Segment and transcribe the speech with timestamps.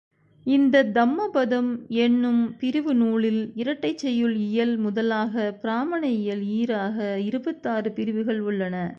[0.45, 1.69] இந்தத் தம்மபதம்
[1.97, 6.97] என்னும் பிரிவுநூலில், இரட்டைச் செய்யுள் இயல் முதலாகப் பிராமண இயல் ஈறாக
[7.19, 8.75] இருபத்தாறு பிரிவுகள் உள்ளன.